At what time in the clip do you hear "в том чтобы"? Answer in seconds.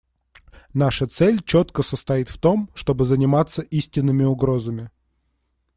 2.27-3.05